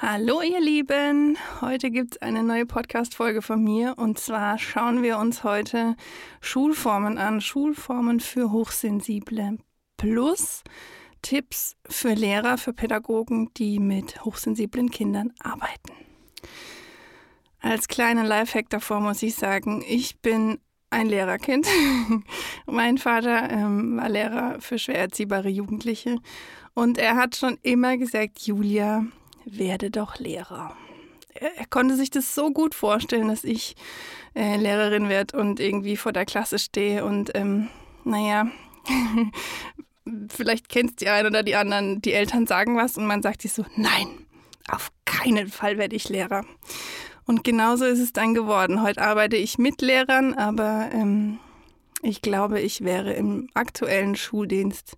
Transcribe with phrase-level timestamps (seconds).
[0.00, 5.18] Hallo ihr Lieben, heute gibt es eine neue Podcast-Folge von mir und zwar schauen wir
[5.18, 5.96] uns heute
[6.40, 9.58] Schulformen an, Schulformen für Hochsensible
[9.96, 10.62] plus
[11.20, 15.92] Tipps für Lehrer, für Pädagogen, die mit hochsensiblen Kindern arbeiten.
[17.60, 21.66] Als kleiner Lifehack davor muss ich sagen, ich bin ein Lehrerkind.
[22.66, 26.20] mein Vater ähm, war Lehrer für schwer erziehbare Jugendliche
[26.74, 29.04] und er hat schon immer gesagt, Julia,
[29.56, 30.76] werde doch Lehrer.
[31.34, 33.76] Er, konnte sich das so gut vorstellen, dass ich
[34.34, 37.68] äh, Lehrerin werde und irgendwie vor der Klasse stehe und ähm,
[38.04, 38.48] naja,
[40.28, 43.52] vielleicht kennst die einen oder die anderen, die Eltern sagen was und man sagt sich
[43.52, 44.08] so, nein,
[44.68, 46.44] auf keinen Fall werde ich Lehrer.
[47.24, 48.82] Und genauso ist es dann geworden.
[48.82, 51.38] Heute arbeite ich mit Lehrern, aber ähm,
[52.02, 54.96] ich glaube, ich wäre im aktuellen Schuldienst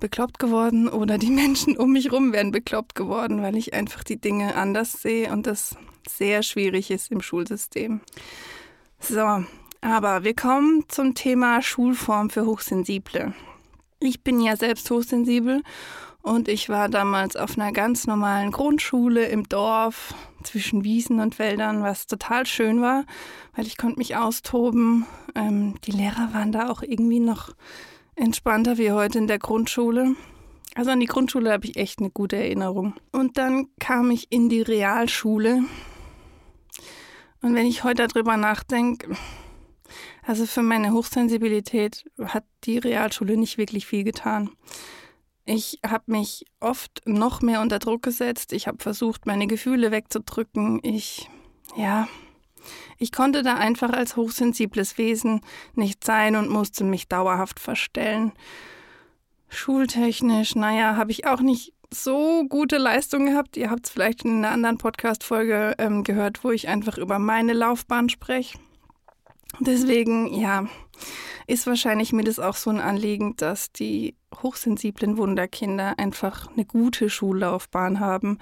[0.00, 4.20] bekloppt geworden oder die Menschen um mich rum wären bekloppt geworden, weil ich einfach die
[4.20, 5.76] Dinge anders sehe und das
[6.08, 8.00] sehr schwierig ist im Schulsystem.
[9.00, 9.44] So,
[9.80, 13.34] aber wir kommen zum Thema Schulform für Hochsensible.
[14.00, 15.62] Ich bin ja selbst hochsensibel
[16.22, 21.82] und ich war damals auf einer ganz normalen Grundschule im Dorf zwischen Wiesen und Wäldern,
[21.82, 23.04] was total schön war,
[23.54, 25.06] weil ich konnte mich austoben.
[25.34, 27.54] Ähm, die Lehrer waren da auch irgendwie noch
[28.18, 30.14] entspannter wie heute in der Grundschule.
[30.74, 32.94] Also an die Grundschule habe ich echt eine gute Erinnerung.
[33.12, 35.64] Und dann kam ich in die Realschule.
[37.40, 39.16] Und wenn ich heute darüber nachdenke,
[40.22, 44.50] also für meine Hochsensibilität hat die Realschule nicht wirklich viel getan.
[45.44, 48.52] Ich habe mich oft noch mehr unter Druck gesetzt.
[48.52, 50.80] Ich habe versucht, meine Gefühle wegzudrücken.
[50.82, 51.30] Ich,
[51.74, 52.06] ja,
[52.98, 55.40] ich konnte da einfach als hochsensibles Wesen
[55.74, 58.32] nicht sein und musste mich dauerhaft verstellen.
[59.48, 63.56] Schultechnisch, naja, habe ich auch nicht so gute Leistung gehabt.
[63.56, 67.54] Ihr habt es vielleicht in einer anderen Podcast-Folge ähm, gehört, wo ich einfach über meine
[67.54, 68.58] Laufbahn spreche.
[69.60, 70.66] Deswegen, ja,
[71.46, 77.08] ist wahrscheinlich mir das auch so ein Anliegen, dass die hochsensiblen Wunderkinder einfach eine gute
[77.08, 78.38] Schullaufbahn haben,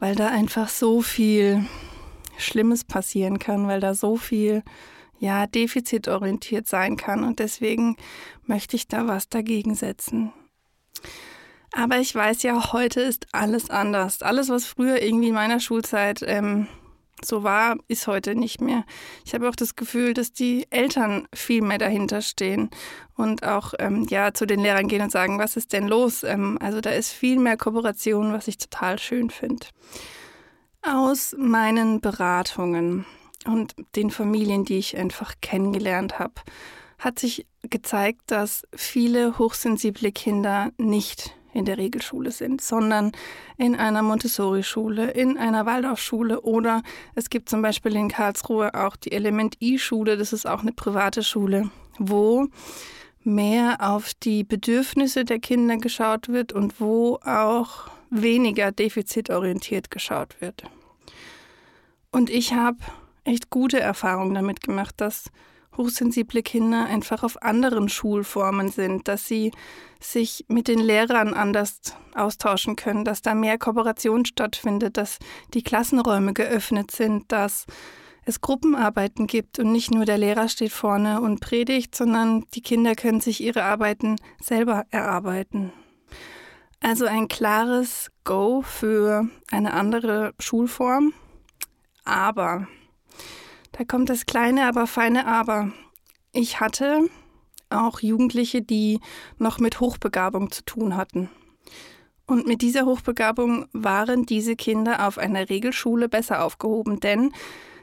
[0.00, 1.64] weil da einfach so viel
[2.40, 4.62] Schlimmes passieren kann, weil da so viel
[5.18, 7.96] ja defizitorientiert sein kann und deswegen
[8.44, 10.32] möchte ich da was dagegen setzen.
[11.72, 14.22] Aber ich weiß ja, heute ist alles anders.
[14.22, 16.66] Alles, was früher irgendwie in meiner Schulzeit ähm,
[17.24, 18.84] so war, ist heute nicht mehr.
[19.24, 22.70] Ich habe auch das Gefühl, dass die Eltern viel mehr dahinter stehen
[23.14, 26.24] und auch ähm, ja zu den Lehrern gehen und sagen, was ist denn los?
[26.24, 29.66] Ähm, also da ist viel mehr Kooperation, was ich total schön finde.
[30.82, 33.04] Aus meinen Beratungen
[33.46, 36.34] und den Familien, die ich einfach kennengelernt habe,
[36.98, 43.12] hat sich gezeigt, dass viele hochsensible Kinder nicht in der Regelschule sind, sondern
[43.58, 46.82] in einer Montessori-Schule, in einer Waldorfschule oder
[47.14, 51.70] es gibt zum Beispiel in Karlsruhe auch die Element-I-Schule, das ist auch eine private Schule,
[51.98, 52.46] wo
[53.22, 60.64] mehr auf die Bedürfnisse der Kinder geschaut wird und wo auch weniger defizitorientiert geschaut wird.
[62.12, 62.78] Und ich habe
[63.24, 65.30] echt gute Erfahrungen damit gemacht, dass
[65.76, 69.52] hochsensible Kinder einfach auf anderen Schulformen sind, dass sie
[70.00, 71.80] sich mit den Lehrern anders
[72.14, 75.18] austauschen können, dass da mehr Kooperation stattfindet, dass
[75.54, 77.66] die Klassenräume geöffnet sind, dass
[78.24, 82.94] es Gruppenarbeiten gibt und nicht nur der Lehrer steht vorne und predigt, sondern die Kinder
[82.94, 85.72] können sich ihre Arbeiten selber erarbeiten.
[86.80, 91.12] Also ein klares Go für eine andere Schulform.
[92.04, 92.66] Aber,
[93.72, 95.72] da kommt das kleine, aber feine Aber.
[96.32, 97.08] Ich hatte
[97.68, 99.00] auch Jugendliche, die
[99.38, 101.28] noch mit Hochbegabung zu tun hatten.
[102.26, 107.32] Und mit dieser Hochbegabung waren diese Kinder auf einer Regelschule besser aufgehoben, denn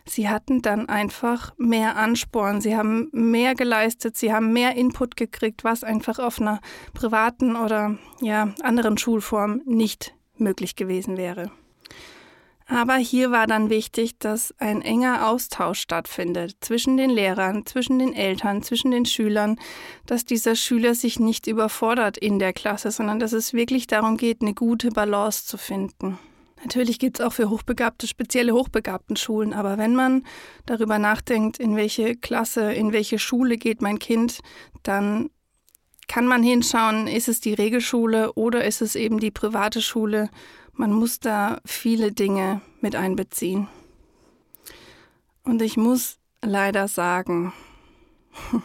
[0.10, 5.64] sie hatten dann einfach mehr Ansporn, sie haben mehr geleistet, sie haben mehr Input gekriegt,
[5.64, 6.62] was einfach auf einer
[6.94, 11.52] privaten oder ja, anderen Schulform nicht möglich gewesen wäre.
[12.70, 18.14] Aber hier war dann wichtig, dass ein enger Austausch stattfindet zwischen den Lehrern, zwischen den
[18.14, 19.58] Eltern, zwischen den Schülern,
[20.06, 24.42] dass dieser Schüler sich nicht überfordert in der Klasse, sondern dass es wirklich darum geht,
[24.42, 26.20] eine gute Balance zu finden.
[26.68, 30.26] Natürlich gibt es auch für Hochbegabte spezielle Hochbegabten Schulen, aber wenn man
[30.66, 34.42] darüber nachdenkt, in welche Klasse, in welche Schule geht mein Kind,
[34.84, 35.30] dann
[36.10, 40.30] kann man hinschauen, ist es die Regelschule oder ist es eben die private Schule.
[40.74, 43.70] Man muss da viele Dinge mit einbeziehen.
[45.44, 47.54] Und ich muss leider sagen,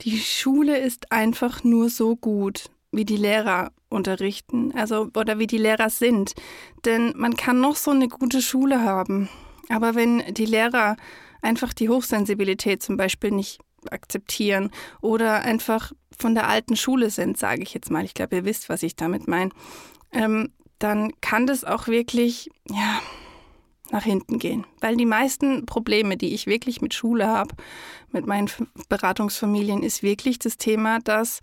[0.00, 5.58] die Schule ist einfach nur so gut, wie die Lehrer unterrichten, also oder wie die
[5.58, 6.34] Lehrer sind.
[6.84, 9.28] Denn man kann noch so eine gute Schule haben,
[9.68, 10.96] aber wenn die Lehrer
[11.42, 13.60] einfach die Hochsensibilität zum Beispiel nicht
[13.90, 14.70] akzeptieren
[15.00, 18.68] oder einfach von der alten Schule sind, sage ich jetzt mal, ich glaube, ihr wisst,
[18.68, 19.50] was ich damit meine,
[20.12, 23.00] ähm, dann kann das auch wirklich, ja,
[23.90, 24.66] nach hinten gehen.
[24.80, 27.54] Weil die meisten Probleme, die ich wirklich mit Schule habe,
[28.12, 28.48] mit meinen
[28.88, 31.40] Beratungsfamilien, ist wirklich das Thema, dass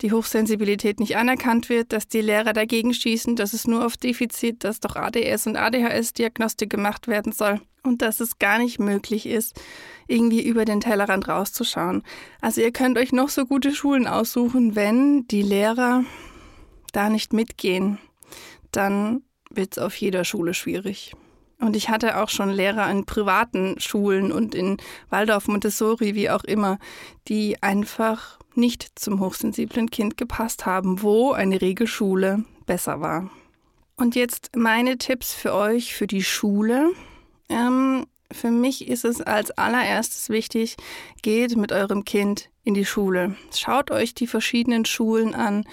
[0.00, 4.64] die Hochsensibilität nicht anerkannt wird, dass die Lehrer dagegen schießen, dass es nur auf Defizit,
[4.64, 9.60] dass doch ADS und ADHS-Diagnostik gemacht werden soll und dass es gar nicht möglich ist,
[10.08, 12.02] irgendwie über den Tellerrand rauszuschauen.
[12.40, 16.04] Also ihr könnt euch noch so gute Schulen aussuchen, wenn die Lehrer
[16.92, 17.98] da nicht mitgehen,
[18.72, 21.14] dann wird es auf jeder Schule schwierig.
[21.60, 24.76] Und ich hatte auch schon Lehrer in privaten Schulen und in
[25.08, 26.78] Waldorf, Montessori, wie auch immer,
[27.28, 33.30] die einfach nicht zum hochsensiblen Kind gepasst haben, wo eine Regelschule besser war.
[33.96, 36.90] Und jetzt meine Tipps für euch für die Schule.
[37.48, 40.76] Ähm, für mich ist es als allererstes wichtig,
[41.22, 43.36] geht mit eurem Kind in die Schule.
[43.54, 45.64] Schaut euch die verschiedenen Schulen an,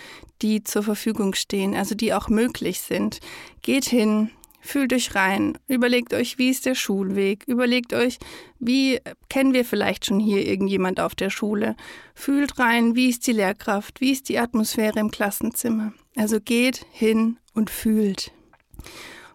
[0.41, 3.19] die zur Verfügung stehen, also die auch möglich sind.
[3.61, 4.29] Geht hin,
[4.61, 8.17] Fühlt euch rein, überlegt euch, wie ist der Schulweg, überlegt euch,
[8.59, 11.75] wie kennen wir vielleicht schon hier irgendjemand auf der Schule.
[12.13, 15.93] Fühlt rein, wie ist die Lehrkraft, wie ist die Atmosphäre im Klassenzimmer.
[16.15, 18.31] Also geht hin und fühlt.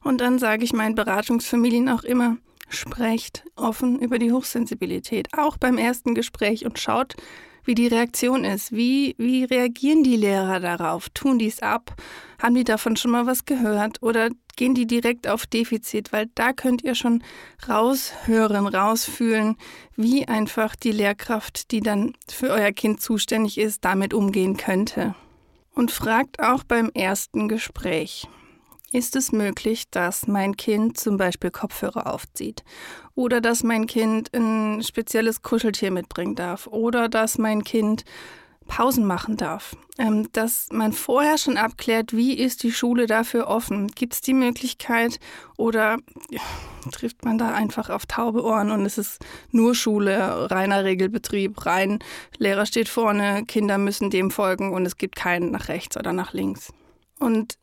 [0.03, 2.37] Und dann sage ich meinen Beratungsfamilien auch immer,
[2.69, 7.15] sprecht offen über die Hochsensibilität, auch beim ersten Gespräch und schaut,
[7.67, 8.73] wie die Reaktion ist.
[8.73, 11.09] Wie, wie reagieren die Lehrer darauf?
[11.11, 11.95] Tun die es ab?
[12.41, 14.03] Haben die davon schon mal was gehört?
[14.03, 16.13] Oder gehen die direkt auf Defizit?
[16.13, 17.23] Weil da könnt ihr schon
[17.69, 19.57] raushören, rausfühlen,
[19.97, 25.15] wie einfach die Lehrkraft, die dann für euer Kind zuständig ist, damit umgehen könnte.
[25.75, 28.29] Und fragt auch beim ersten Gespräch.
[28.97, 32.65] Ist es möglich, dass mein Kind zum Beispiel Kopfhörer aufzieht?
[33.15, 36.67] Oder dass mein Kind ein spezielles Kuscheltier mitbringen darf?
[36.67, 38.07] Oder dass mein Kind
[38.67, 39.77] Pausen machen darf?
[39.99, 43.89] Ähm, dass man vorher schon abklärt, wie ist die Schule dafür offen?
[43.89, 45.21] Gibt es die Möglichkeit
[45.59, 45.99] oder
[46.91, 51.99] trifft man da einfach auf taube Ohren und es ist nur Schule, reiner Regelbetrieb, rein
[52.39, 56.33] Lehrer steht vorne, Kinder müssen dem folgen und es gibt keinen nach rechts oder nach
[56.33, 56.73] links.
[57.19, 57.59] Und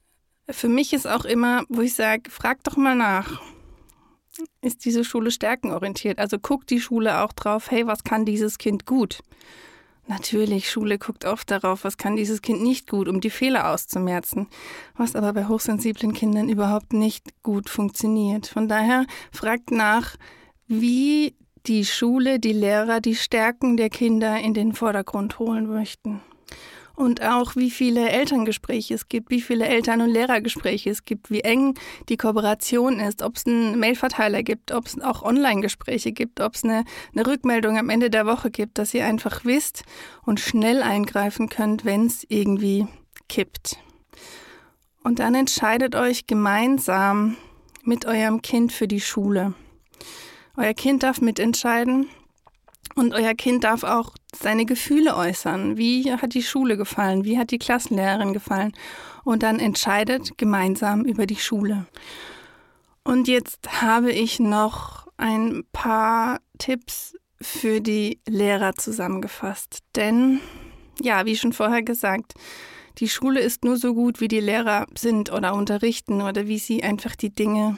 [0.50, 3.42] für mich ist auch immer, wo ich sage, frag doch mal nach.
[4.62, 6.20] Ist diese Schule stärkenorientiert?
[6.20, 9.20] Also guckt die Schule auch drauf, hey, was kann dieses Kind gut?
[10.08, 14.48] Natürlich, Schule guckt oft darauf, was kann dieses Kind nicht gut, um die Fehler auszumerzen,
[14.98, 18.48] was aber bei hochsensiblen Kindern überhaupt nicht gut funktioniert.
[18.48, 20.18] Von daher fragt nach,
[20.68, 21.36] wie
[21.68, 26.22] die Schule, die Lehrer die Stärken der Kinder in den Vordergrund holen möchten
[26.96, 31.42] und auch wie viele Elterngespräche es gibt, wie viele Eltern- und Lehrergespräche es gibt, wie
[31.42, 31.74] eng
[32.10, 36.64] die Kooperation ist, ob es einen Mailverteiler gibt, ob es auch Online-Gespräche gibt, ob es
[36.64, 39.84] eine, eine Rückmeldung am Ende der Woche gibt, dass ihr einfach wisst
[40.24, 42.88] und schnell eingreifen könnt, wenn es irgendwie
[43.28, 43.78] kippt.
[45.04, 47.36] Und dann entscheidet euch gemeinsam
[47.84, 49.54] mit eurem Kind für die Schule.
[50.56, 52.08] Euer Kind darf mitentscheiden
[52.96, 55.78] und euer Kind darf auch seine Gefühle äußern.
[55.78, 57.26] Wie hat die Schule gefallen?
[57.26, 58.74] Wie hat die Klassenlehrerin gefallen?
[59.24, 61.86] Und dann entscheidet gemeinsam über die Schule.
[63.04, 69.80] Und jetzt habe ich noch ein paar Tipps für die Lehrer zusammengefasst.
[69.96, 70.40] Denn,
[71.02, 72.34] ja, wie schon vorher gesagt,
[73.00, 76.84] die Schule ist nur so gut, wie die Lehrer sind oder unterrichten oder wie sie
[76.84, 77.78] einfach die Dinge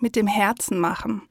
[0.00, 1.22] mit dem Herzen machen.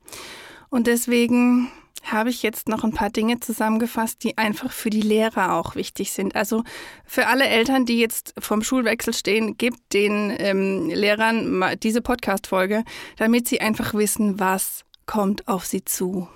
[0.70, 1.72] Und deswegen
[2.06, 6.12] habe ich jetzt noch ein paar Dinge zusammengefasst, die einfach für die Lehrer auch wichtig
[6.12, 6.36] sind.
[6.36, 6.64] Also
[7.06, 12.84] für alle Eltern, die jetzt vom Schulwechsel stehen, gibt den ähm, Lehrern diese Podcast-Folge,
[13.18, 16.28] damit sie einfach wissen, was kommt auf sie zu.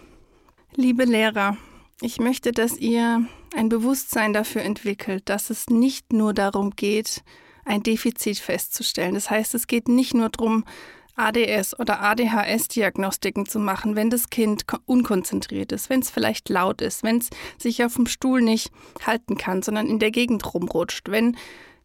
[0.75, 1.57] Liebe Lehrer,
[2.01, 7.23] ich möchte, dass ihr ein Bewusstsein dafür entwickelt, dass es nicht nur darum geht,
[7.65, 9.13] ein Defizit festzustellen.
[9.13, 10.65] Das heißt, es geht nicht nur darum,
[11.19, 17.03] ADS oder ADHS-Diagnostiken zu machen, wenn das Kind unkonzentriert ist, wenn es vielleicht laut ist,
[17.03, 18.71] wenn es sich auf dem Stuhl nicht
[19.05, 21.35] halten kann, sondern in der Gegend rumrutscht, wenn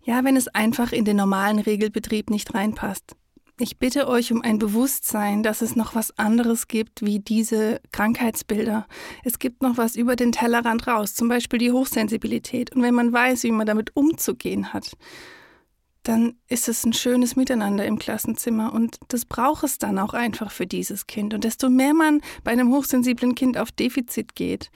[0.05, 3.17] ja, wenn es einfach in den normalen Regelbetrieb nicht reinpasst.
[3.59, 8.87] ich bitte euch um ein Bewusstsein, dass es noch was anderes gibt wie diese Krankheitsbilder.
[9.23, 12.75] Es gibt noch was über den Tellerrand raus, zum Beispiel die Hochsensibilität.
[12.75, 14.97] Und wenn man weiß, wie man damit umzugehen hat,
[16.05, 20.53] dann ist es ein schönes Miteinander im Klassenzimmer und das braucht es dann auch einfach
[20.53, 21.35] für dieses Kind.
[21.35, 24.71] Und desto mehr man bei einem hochsensiblen Kind auf Defizit geht,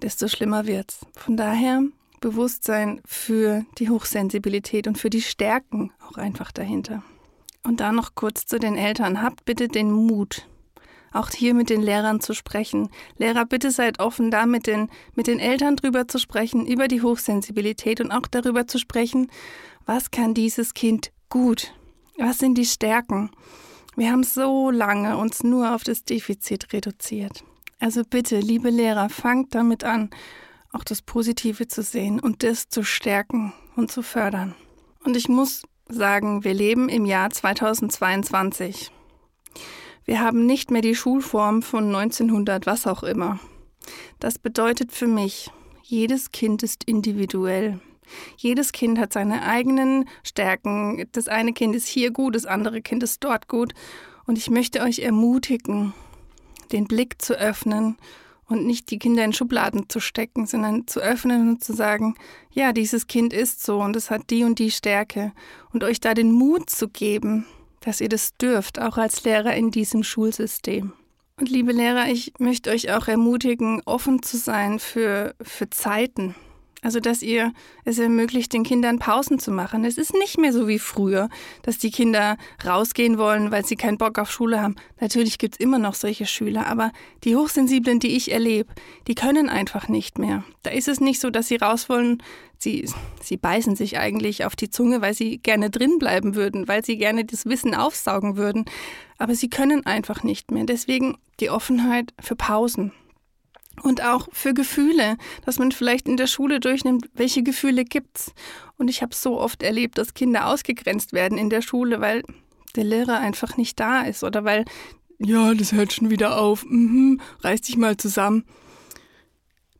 [0.00, 1.00] desto schlimmer wird's.
[1.16, 1.82] Von daher
[2.20, 7.02] Bewusstsein für die Hochsensibilität und für die Stärken auch einfach dahinter.
[7.62, 9.20] Und dann noch kurz zu den Eltern.
[9.20, 10.46] Habt bitte den Mut,
[11.12, 12.88] auch hier mit den Lehrern zu sprechen.
[13.18, 17.02] Lehrer, bitte seid offen, da mit den, mit den Eltern drüber zu sprechen, über die
[17.02, 19.30] Hochsensibilität und auch darüber zu sprechen,
[19.86, 21.74] was kann dieses Kind gut?
[22.16, 23.30] Was sind die Stärken?
[23.96, 27.44] Wir haben so lange uns nur auf das Defizit reduziert.
[27.78, 30.10] Also bitte, liebe Lehrer, fangt damit an,
[30.72, 34.54] auch das Positive zu sehen und das zu stärken und zu fördern.
[35.04, 38.90] Und ich muss sagen, wir leben im Jahr 2022.
[40.04, 43.38] Wir haben nicht mehr die Schulform von 1900, was auch immer.
[44.18, 45.50] Das bedeutet für mich,
[45.82, 47.80] jedes Kind ist individuell.
[48.36, 51.06] Jedes Kind hat seine eigenen Stärken.
[51.12, 53.72] Das eine Kind ist hier gut, das andere Kind ist dort gut.
[54.26, 55.92] Und ich möchte euch ermutigen,
[56.72, 57.96] den Blick zu öffnen
[58.48, 62.14] und nicht die Kinder in Schubladen zu stecken, sondern zu öffnen und zu sagen,
[62.50, 65.32] ja, dieses Kind ist so und es hat die und die Stärke
[65.72, 67.46] und euch da den Mut zu geben,
[67.80, 70.92] dass ihr das dürft, auch als Lehrer in diesem Schulsystem.
[71.38, 76.34] Und liebe Lehrer, ich möchte euch auch ermutigen, offen zu sein für, für Zeiten,
[76.84, 77.54] also, dass ihr
[77.86, 79.86] es ermöglicht, den Kindern Pausen zu machen.
[79.86, 81.30] Es ist nicht mehr so wie früher,
[81.62, 84.76] dass die Kinder rausgehen wollen, weil sie keinen Bock auf Schule haben.
[85.00, 86.92] Natürlich gibt es immer noch solche Schüler, aber
[87.24, 88.70] die Hochsensiblen, die ich erlebe,
[89.06, 90.44] die können einfach nicht mehr.
[90.62, 92.22] Da ist es nicht so, dass sie raus wollen.
[92.58, 92.86] Sie,
[93.22, 96.98] sie beißen sich eigentlich auf die Zunge, weil sie gerne drin bleiben würden, weil sie
[96.98, 98.66] gerne das Wissen aufsaugen würden.
[99.16, 100.64] Aber sie können einfach nicht mehr.
[100.64, 102.92] Deswegen die Offenheit für Pausen.
[103.82, 108.32] Und auch für Gefühle, dass man vielleicht in der Schule durchnimmt, welche Gefühle gibt's.
[108.78, 112.22] Und ich habe so oft erlebt, dass Kinder ausgegrenzt werden in der Schule, weil
[112.76, 114.64] der Lehrer einfach nicht da ist oder weil,
[115.18, 118.44] ja, das hört schon wieder auf, mhm, reiß dich mal zusammen.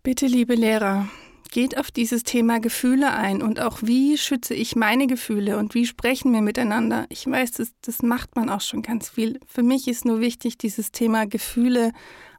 [0.03, 1.09] Bitte, liebe Lehrer,
[1.55, 5.87] geht auf dieses Thema Gefühle ein und auch wie schütze ich meine Gefühle und wie
[5.87, 7.07] sprechen wir miteinander.
[7.11, 9.39] Ich weiß, das, das macht man auch schon ganz viel.
[9.47, 11.93] Für mich ist nur wichtig, dieses Thema Gefühle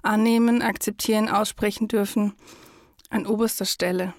[0.06, 2.34] annehmen, akzeptieren, aussprechen dürfen
[3.10, 4.14] an oberster Stelle.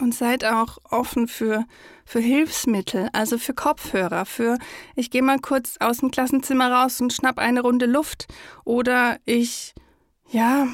[0.00, 1.64] Und seid auch offen für,
[2.04, 4.58] für Hilfsmittel, also für Kopfhörer, für
[4.94, 8.28] ich gehe mal kurz aus dem Klassenzimmer raus und schnapp eine Runde Luft
[8.64, 9.74] oder ich,
[10.30, 10.68] ja,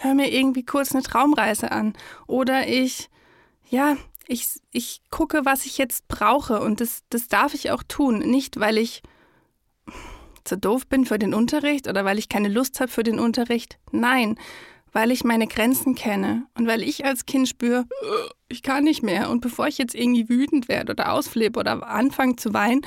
[0.00, 1.94] hör mir irgendwie kurz eine Traumreise an
[2.26, 3.08] oder ich,
[3.70, 8.18] ja, ich, ich gucke, was ich jetzt brauche und das, das darf ich auch tun.
[8.18, 9.02] Nicht, weil ich
[10.48, 13.78] zu doof bin für den Unterricht oder weil ich keine Lust habe für den Unterricht.
[13.92, 14.38] Nein,
[14.92, 17.84] weil ich meine Grenzen kenne und weil ich als Kind spüre,
[18.48, 19.30] ich kann nicht mehr.
[19.30, 22.82] Und bevor ich jetzt irgendwie wütend werde oder ausflippe oder anfange zu weinen,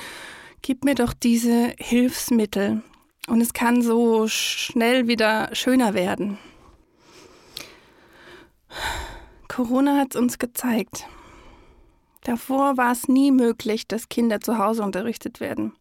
[0.60, 2.82] gib mir doch diese Hilfsmittel.
[3.28, 6.38] Und es kann so schnell wieder schöner werden.
[9.48, 11.06] Corona hat es uns gezeigt.
[12.24, 15.72] Davor war es nie möglich, dass Kinder zu Hause unterrichtet werden.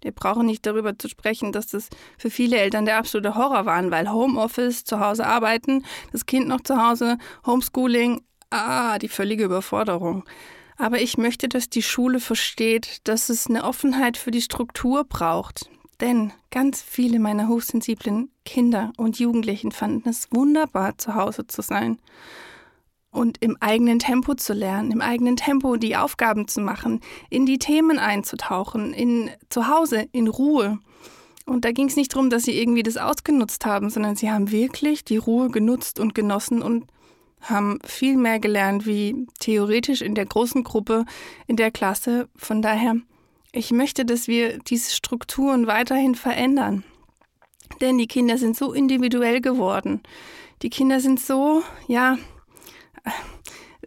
[0.00, 3.90] Wir brauchen nicht darüber zu sprechen, dass das für viele Eltern der absolute Horror war,
[3.90, 10.24] weil Homeoffice, zu Hause arbeiten, das Kind noch zu Hause, Homeschooling, ah, die völlige Überforderung.
[10.76, 15.68] Aber ich möchte, dass die Schule versteht, dass es eine Offenheit für die Struktur braucht.
[16.00, 21.98] Denn ganz viele meiner hochsensiblen Kinder und Jugendlichen fanden es wunderbar, zu Hause zu sein
[23.18, 27.58] und im eigenen Tempo zu lernen, im eigenen Tempo die Aufgaben zu machen, in die
[27.58, 30.78] Themen einzutauchen, in zu Hause in Ruhe.
[31.44, 34.52] Und da ging es nicht darum, dass sie irgendwie das ausgenutzt haben, sondern sie haben
[34.52, 36.86] wirklich die Ruhe genutzt und genossen und
[37.40, 41.04] haben viel mehr gelernt wie theoretisch in der großen Gruppe,
[41.46, 42.28] in der Klasse.
[42.36, 42.96] Von daher,
[43.50, 46.84] ich möchte, dass wir diese Strukturen weiterhin verändern.
[47.80, 50.02] Denn die Kinder sind so individuell geworden.
[50.62, 52.18] Die Kinder sind so, ja,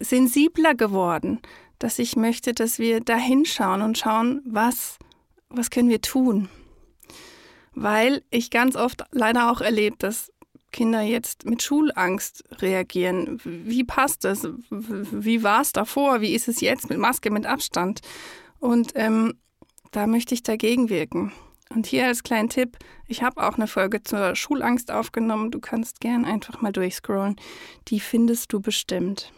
[0.03, 1.39] sensibler geworden,
[1.79, 4.97] dass ich möchte, dass wir da hinschauen und schauen, was,
[5.49, 6.49] was können wir tun.
[7.73, 10.31] Weil ich ganz oft leider auch erlebe, dass
[10.71, 13.39] Kinder jetzt mit Schulangst reagieren.
[13.43, 14.47] Wie passt das?
[14.69, 16.21] Wie war es davor?
[16.21, 18.01] Wie ist es jetzt mit Maske, mit Abstand?
[18.59, 19.33] Und ähm,
[19.91, 21.31] da möchte ich dagegen wirken.
[21.69, 22.77] Und hier als kleinen Tipp,
[23.07, 25.51] ich habe auch eine Folge zur Schulangst aufgenommen.
[25.51, 27.37] Du kannst gern einfach mal durchscrollen.
[27.87, 29.31] Die findest du bestimmt.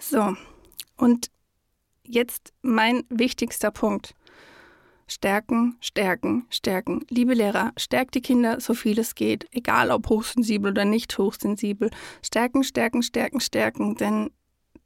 [0.00, 0.34] So,
[0.96, 1.30] und
[2.04, 4.14] jetzt mein wichtigster Punkt.
[5.06, 7.04] Stärken, stärken, stärken.
[7.10, 11.90] Liebe Lehrer, stärkt die Kinder so viel es geht, egal ob hochsensibel oder nicht hochsensibel.
[12.22, 14.30] Stärken, stärken, stärken, stärken, denn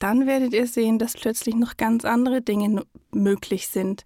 [0.01, 4.03] dann werdet ihr sehen, dass plötzlich noch ganz andere Dinge möglich sind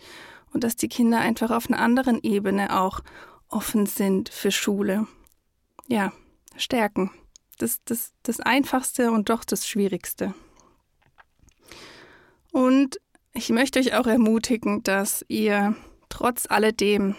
[0.53, 3.01] und dass die Kinder einfach auf einer anderen Ebene auch
[3.49, 5.07] offen sind für Schule.
[5.87, 6.13] Ja,
[6.57, 7.11] stärken.
[7.57, 10.35] Das, das, das Einfachste und doch das Schwierigste.
[12.53, 12.99] Und
[13.35, 15.75] ich möchte euch auch ermutigen, dass ihr
[16.09, 17.15] trotz alledem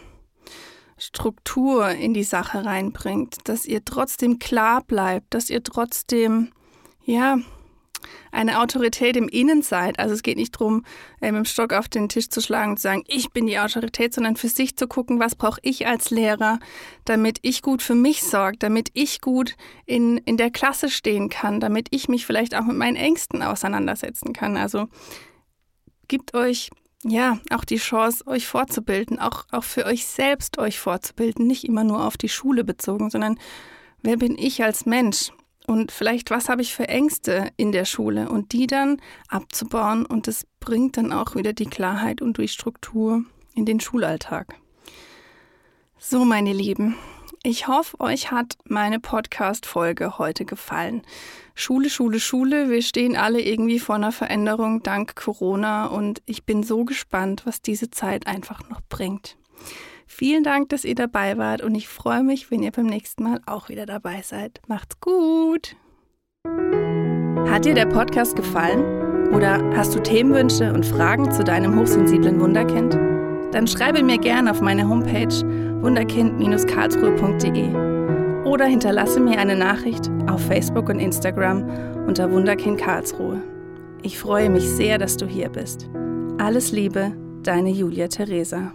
[0.98, 6.51] Struktur in die Sache reinbringt, dass ihr trotzdem klar bleibt, dass ihr trotzdem,
[7.05, 7.38] ja,
[8.32, 9.63] eine Autorität im Innen.
[9.70, 10.84] Also es geht nicht darum,
[11.22, 13.60] äh, mit dem Stock auf den Tisch zu schlagen und zu sagen, ich bin die
[13.60, 16.60] Autorität, sondern für sich zu gucken, was brauche ich als Lehrer,
[17.06, 21.60] damit ich gut für mich sorge, damit ich gut in, in der Klasse stehen kann,
[21.60, 24.58] damit ich mich vielleicht auch mit meinen Ängsten auseinandersetzen kann.
[24.58, 24.88] Also
[26.08, 26.70] gibt euch
[27.03, 31.84] ja auch die Chance, euch fortzubilden, auch, auch für euch selbst euch fortzubilden, nicht immer
[31.84, 33.39] nur auf die Schule bezogen, sondern
[34.01, 35.32] wer bin ich als Mensch?
[35.69, 40.25] Und vielleicht, was habe ich für Ängste in der Schule und die dann abzubauen und
[40.25, 43.23] das bringt dann auch wieder die Klarheit und die Struktur
[43.53, 44.55] in den Schulalltag.
[45.99, 46.95] So, meine Lieben,
[47.43, 51.03] ich hoffe, euch hat meine Podcast-Folge heute gefallen.
[51.53, 56.63] Schule, Schule, Schule, wir stehen alle irgendwie vor einer Veränderung dank Corona und ich bin
[56.63, 59.38] so gespannt, was diese Zeit einfach noch bringt.
[60.12, 63.42] Vielen Dank, dass ihr dabei wart und ich freue mich, wenn ihr beim nächsten Mal
[63.46, 64.60] auch wieder dabei seid.
[64.68, 65.75] Macht's gut!
[67.48, 69.30] Hat dir der Podcast gefallen?
[69.34, 72.96] Oder hast du Themenwünsche und Fragen zu deinem hochsensiblen Wunderkind?
[73.54, 75.46] Dann schreibe mir gerne auf meine Homepage
[75.84, 81.70] wunderkind-karlsruhe.de oder hinterlasse mir eine Nachricht auf Facebook und Instagram
[82.08, 83.44] unter Wunderkind Karlsruhe.
[84.01, 85.88] Ich freue mich sehr, dass du hier bist.
[86.39, 87.12] Alles Liebe,
[87.44, 88.72] deine Julia Theresa.